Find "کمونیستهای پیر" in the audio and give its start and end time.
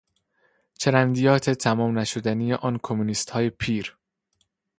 2.83-3.97